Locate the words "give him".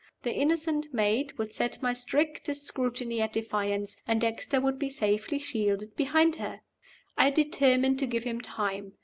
8.07-8.41